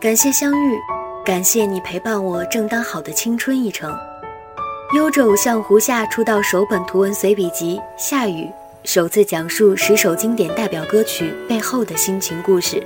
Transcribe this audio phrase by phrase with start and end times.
[0.00, 0.80] 感谢相遇，
[1.22, 3.94] 感谢你陪伴我正当好的青春一程。
[4.96, 8.44] 优质偶像胡夏出道首本图文随笔集《下雨》，
[8.82, 12.82] 首次讲述十首经典代表歌曲背后的心情故事。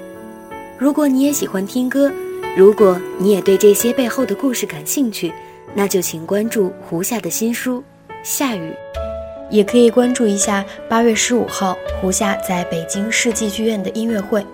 [0.76, 2.12] 如果你也喜欢听歌，
[2.56, 5.32] 如果你也对这些背后的故事感兴趣，
[5.72, 7.78] 那就请关注胡夏的新书
[8.24, 8.70] 《下雨》，
[9.50, 14.44] 也可以关注一下八月十五号胡夏在北京世纪剧院的音乐会。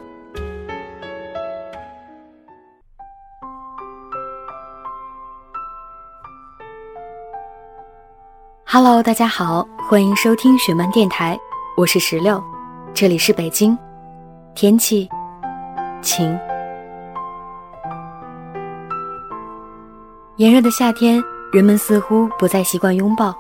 [8.73, 11.37] Hello，大家好，欢迎收听雪漫电台，
[11.77, 12.41] 我是石榴，
[12.95, 13.77] 这里是北京，
[14.55, 15.09] 天气
[16.01, 16.39] 晴。
[20.37, 21.21] 炎热的夏天，
[21.53, 23.35] 人们似乎不再习惯拥抱，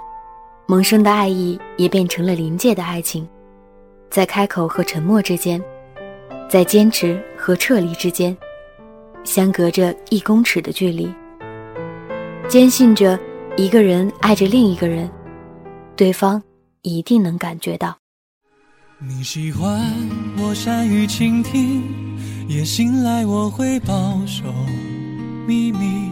[0.67, 3.25] 萌生的爱意也变成了临界的爱情，
[4.11, 5.63] 在开口和沉默之间，
[6.49, 8.37] 在坚持和撤离之间，
[9.23, 11.09] 相隔着一公尺的距离，
[12.49, 13.17] 坚信着
[13.57, 15.09] 一个人爱着另一个人。
[16.01, 16.43] 对方
[16.81, 17.95] 一定能感觉到。
[19.07, 19.87] 你喜欢
[20.39, 21.83] 我善于倾听，
[22.49, 24.45] 也信赖我会保守
[25.47, 26.09] 秘密。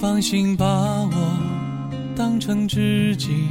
[0.00, 1.38] 放心把我
[2.14, 3.48] 当成知己，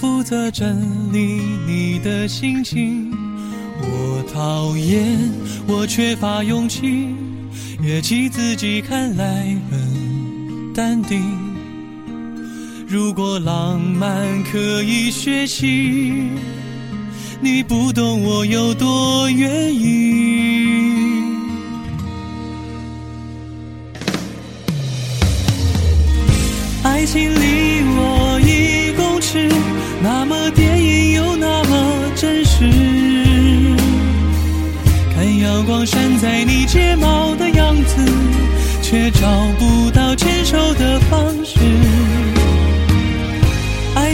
[0.00, 3.12] 负责整理你的心情。
[3.82, 5.14] 我讨厌
[5.68, 7.14] 我缺乏勇气，
[7.82, 11.35] 也气自己看来很淡定。
[12.88, 16.30] 如果浪漫可以学习，
[17.40, 21.26] 你不懂我有多愿意。
[26.84, 29.48] 爱情离我一公尺，
[30.00, 32.70] 那么电影又那么真实。
[35.12, 37.96] 看阳光闪在你睫毛的样子，
[38.80, 39.28] 却找
[39.58, 41.45] 不到牵手的方式。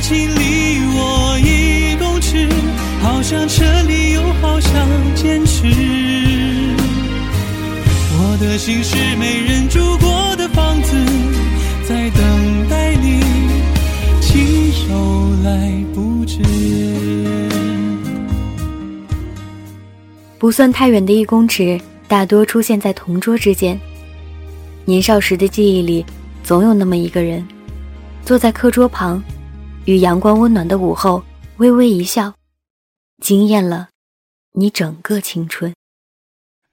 [0.02, 2.48] 爱情离我一公尺，
[3.00, 4.74] 好像撤离，又好想
[5.14, 5.68] 坚持。
[8.10, 10.96] 我的心是没人住过的房子，
[11.86, 13.20] 在等待你
[14.20, 14.90] 亲手
[15.44, 16.40] 来布置。
[20.36, 23.80] 不算太远的一公尺，大多出现在同桌之间。
[24.84, 26.04] 年少时的记忆里，
[26.42, 27.46] 总有那么一个人，
[28.24, 29.22] 坐在课桌旁。
[29.84, 31.24] 与阳光温暖的午后，
[31.56, 32.32] 微微一笑，
[33.20, 33.88] 惊艳了
[34.52, 35.74] 你整个青春。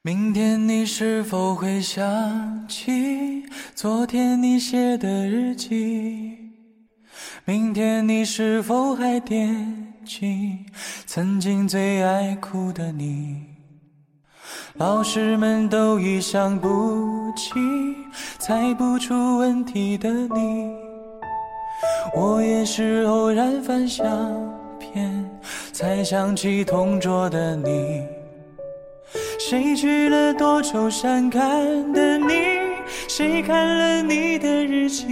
[0.03, 3.43] 明天你是否会想起
[3.73, 6.37] 昨天你写的日记？
[7.45, 10.59] 明天你是否还惦记
[11.07, 13.43] 曾经最爱哭的你？
[14.75, 17.53] 老师们都已想不起
[18.37, 20.88] 猜不出问题的你。
[22.15, 24.07] 我也是偶然翻相
[24.79, 25.29] 片，
[25.71, 28.03] 才想起同桌的你。
[29.39, 32.33] 谁去了多愁善感的你？
[33.07, 35.05] 谁看了你的日记？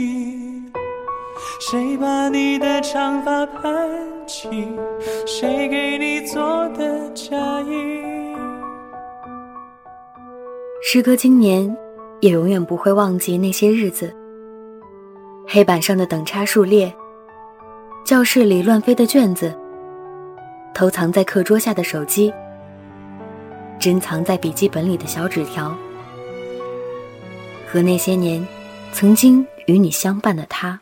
[1.59, 3.89] 谁把你的长发盘
[4.27, 4.47] 起？
[5.25, 8.03] 谁给你做的嫁衣？
[10.83, 11.75] 时隔今年，
[12.21, 14.13] 也永远不会忘记那些日子。
[15.49, 16.93] 黑板上的等差数列，
[18.05, 19.57] 教室里乱飞的卷子，
[20.73, 22.33] 偷藏在课桌下的手机，
[23.79, 25.73] 珍藏在笔记本里的小纸条，
[27.65, 28.45] 和那些年
[28.91, 30.81] 曾经与你相伴的他。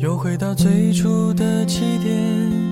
[0.00, 2.71] 又回到最初的起点，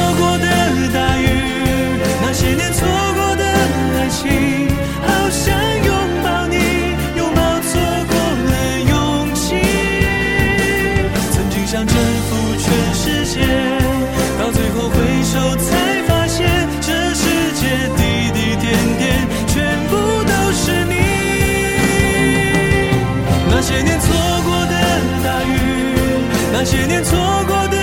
[26.71, 27.75] 些年错过的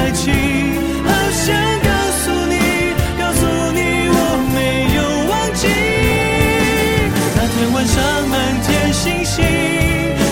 [0.00, 0.34] 爱情，
[1.04, 2.58] 好想告诉你，
[3.16, 3.78] 告诉你
[4.10, 4.18] 我
[4.52, 4.58] 没
[4.96, 5.00] 有
[5.30, 5.62] 忘记。
[7.36, 8.34] 那天晚上满
[8.66, 9.46] 天星星，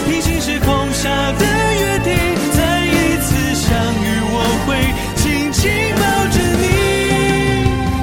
[0.09, 1.09] 平行时空下
[1.39, 1.47] 的
[1.79, 2.11] 约定，
[2.51, 3.71] 再一次相
[4.03, 4.37] 遇，我
[4.67, 4.69] 会
[5.15, 5.23] 紧
[5.53, 6.03] 紧抱
[6.35, 6.67] 着你，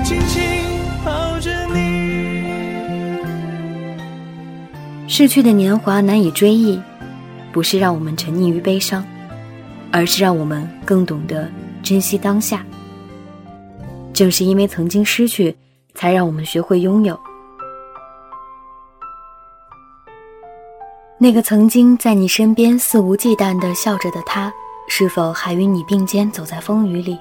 [0.06, 0.40] 紧紧
[1.04, 1.76] 抱着你。
[5.10, 6.80] 逝去的年华难以追忆，
[7.52, 9.04] 不是让我们沉溺于悲伤，
[9.92, 11.50] 而是让我们更懂得
[11.82, 12.66] 珍惜当下。
[14.14, 15.56] 正是因为曾经失去，
[15.94, 17.20] 才让我们学会拥有。
[21.20, 24.54] 那个曾经在你身边肆无忌惮的笑着的他，
[24.88, 27.18] 是否还与你并肩走在风雨里？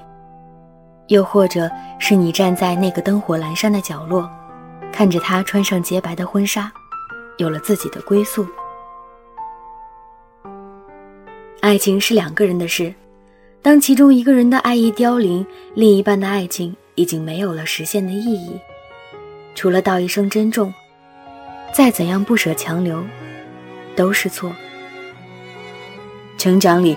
[1.07, 1.69] 又或者
[1.99, 4.29] 是你站在那个灯火阑珊的角落，
[4.91, 6.71] 看着他穿上洁白的婚纱，
[7.37, 8.45] 有了自己的归宿？
[11.59, 12.93] 爱情是两个人的事，
[13.61, 18.51] 当其中一个人的爱意凋零，另一半的爱情已经没有了实现的意义。
[19.55, 20.73] 除了道一声珍重，
[21.73, 23.03] 再怎样不舍强留，
[23.95, 24.51] 都是错。
[26.37, 26.95] 成长里，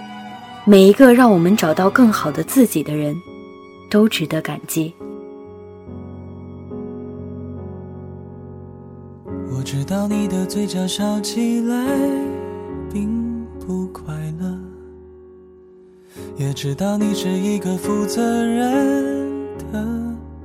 [0.64, 3.16] 每一个让我们找到更好的自己的人，
[3.88, 4.94] 都值得感激。
[9.52, 11.76] 我知道你的嘴角笑起来
[12.92, 13.29] 并
[13.92, 14.58] 快乐，
[16.36, 19.86] 也知道你是一个负责任的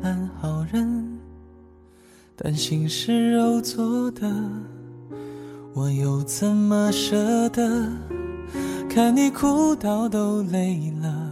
[0.01, 1.19] 烂好人，
[2.35, 4.29] 但心是肉做的，
[5.73, 7.87] 我又怎么舍得？
[8.89, 11.29] 看你哭到都累了，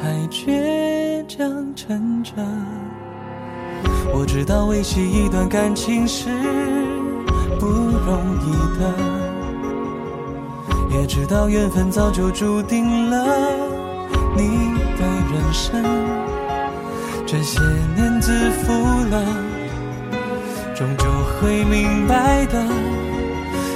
[0.00, 2.32] 还倔强撑着。
[4.14, 6.28] 我知道维系一段感情是
[7.58, 8.94] 不容易的，
[10.92, 13.26] 也知道缘分早就注定了
[14.36, 15.82] 你的人生。
[17.26, 17.60] 这些
[17.96, 18.72] 年自负
[19.10, 19.24] 了，
[20.74, 21.04] 终究
[21.40, 22.62] 会明白的。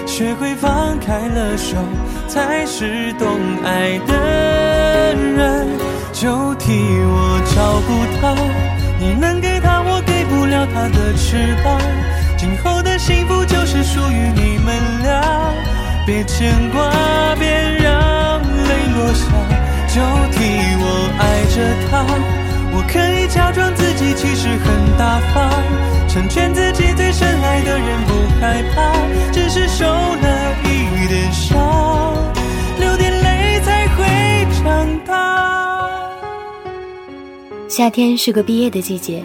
[0.07, 1.77] 学会放开了手，
[2.29, 3.29] 才是懂
[3.65, 5.67] 爱的人。
[6.13, 8.35] 就替我照顾他，
[8.99, 11.79] 你能给他，我给不了他的翅膀。
[12.39, 14.56] 今后的幸福就是属于你，
[16.07, 17.49] 别牵挂，别
[17.83, 19.27] 让泪落下。
[19.89, 20.01] 就
[20.31, 20.39] 替
[20.79, 21.57] 我爱着
[21.91, 22.07] 他，
[22.73, 25.51] 我可以假装自己其实很大方，
[26.09, 28.93] 成全自己最深爱的人，不害怕，
[29.33, 32.15] 只是受了一点伤，
[32.79, 36.01] 流点泪才会长大。
[37.69, 39.25] 夏天是个毕业的季节，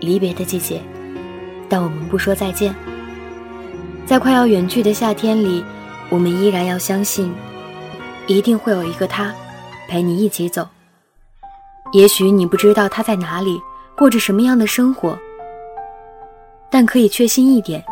[0.00, 0.82] 离别的季节，
[1.70, 2.74] 但我们不说再见。
[4.04, 5.64] 在快要远去的夏天里，
[6.10, 7.34] 我们依然要相信，
[8.26, 9.34] 一定会有一个他，
[9.88, 10.66] 陪你一起走。
[11.92, 13.60] 也许你不知道他在哪里，
[13.96, 15.18] 过着什么样的生活，
[16.70, 17.84] 但可以确信一点，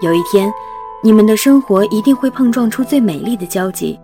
[0.00, 0.52] 有一天，
[1.02, 3.98] 你们的生活一定会碰撞出最美丽的交集。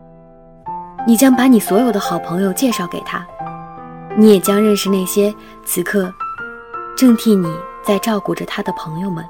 [1.06, 3.26] 你将把你所有的好朋友介绍给他。
[4.16, 5.32] 你也将认识那些
[5.64, 6.12] 此刻
[6.96, 7.48] 正替你
[7.82, 9.24] 在照顾着他的朋友们。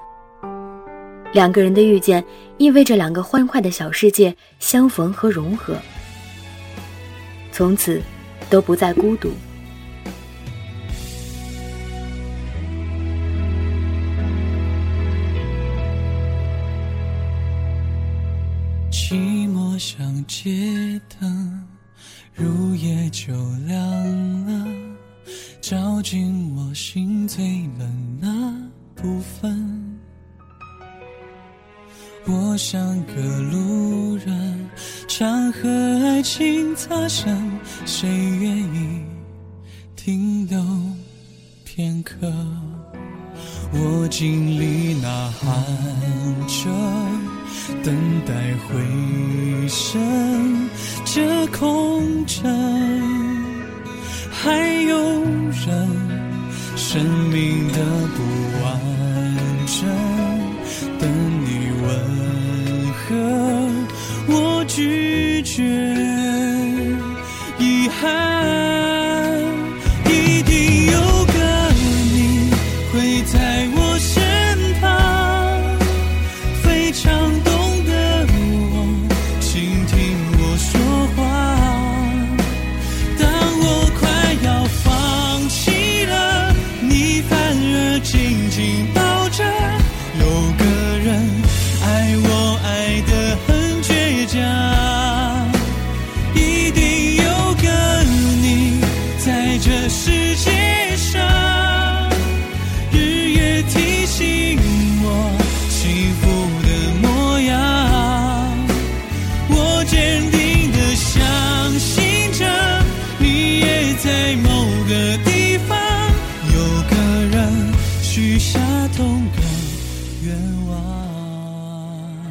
[1.33, 2.25] 两个人的遇见，
[2.59, 5.77] 意味着两个欢快的小世界相逢和融合，
[7.53, 8.03] 从此
[8.49, 9.31] 都不再孤独。
[18.91, 21.65] 寂寞像街灯，
[22.35, 23.33] 入夜就
[23.67, 24.67] 亮了，
[25.61, 27.45] 照进我心最
[27.79, 29.90] 冷那部分。
[32.27, 33.15] 我像个
[33.51, 34.71] 路人，
[35.09, 35.69] 常和
[36.05, 37.37] 爱情擦身，
[37.87, 39.01] 谁愿意
[39.97, 40.63] 停留
[41.65, 42.31] 片刻？
[43.73, 45.65] 我经历呐喊
[46.47, 46.69] 着，
[47.83, 47.95] 等
[48.27, 48.35] 待
[48.69, 50.69] 回声，
[51.05, 52.51] 这空城
[54.31, 55.89] 还有人，
[56.77, 57.79] 生命的
[58.17, 58.23] 不
[58.63, 58.81] 完
[59.67, 60.10] 整，
[65.51, 65.65] 却
[67.59, 68.90] 遗憾。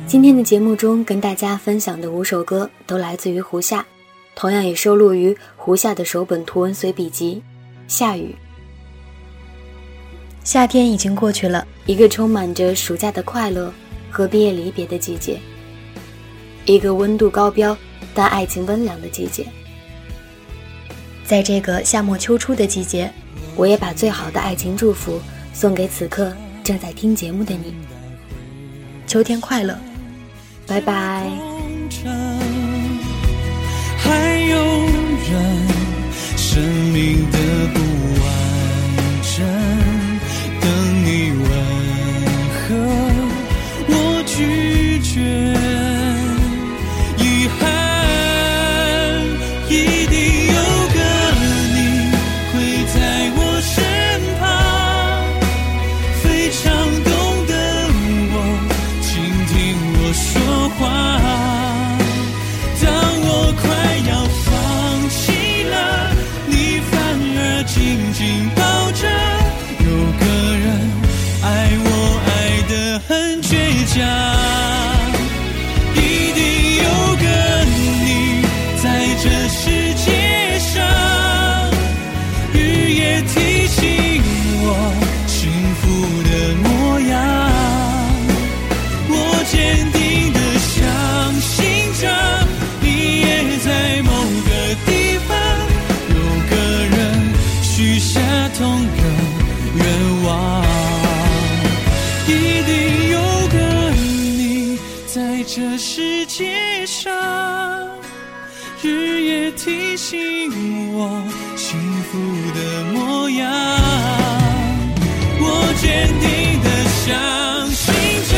[0.05, 3.83] 今天的节目中跟大家分享的五首歌都来自于胡夏，
[4.35, 7.41] 同样也收录于胡夏的首本图文随笔集
[7.91, 8.35] 《夏雨》。
[10.43, 13.73] 夏天已经过去了，一个充满着暑假的快乐
[14.11, 15.39] 和毕业离别的季节，
[16.65, 17.75] 一个温度高标
[18.13, 19.47] 但爱情温凉的季节。
[21.25, 23.11] 在这个夏末秋初的季节，
[23.55, 25.19] 我也把最好的爱情祝福
[25.53, 26.31] 送给此刻
[26.69, 27.73] 正在听节目的你。
[29.07, 29.75] 秋天快乐，
[30.67, 31.27] 拜拜。
[33.97, 34.85] 还有
[35.31, 35.67] 人
[36.37, 36.61] 生
[36.93, 37.39] 命的
[37.73, 38.18] 不
[73.99, 74.58] 倔
[105.59, 107.11] 这世界上，
[108.81, 111.21] 日夜提醒我
[111.57, 112.17] 幸福
[112.55, 113.45] 的模样。
[115.41, 115.43] 我
[115.81, 116.23] 坚定
[116.63, 116.67] 的
[117.03, 117.83] 相信
[118.29, 118.31] 着，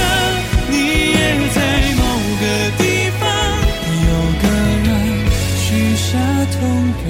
[0.71, 0.73] 你
[1.11, 1.15] 也
[1.53, 1.57] 在
[1.99, 2.01] 某
[2.41, 2.43] 个
[2.79, 2.81] 地
[3.19, 3.21] 方，
[4.07, 4.09] 有
[4.41, 4.43] 个
[4.81, 4.89] 人
[5.61, 5.61] 许
[5.95, 6.07] 下
[6.57, 6.59] 同
[7.05, 7.07] 个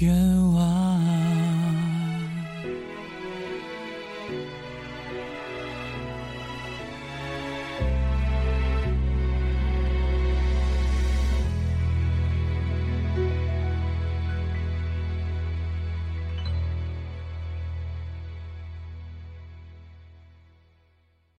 [0.00, 0.04] 愿
[0.36, 0.45] 望。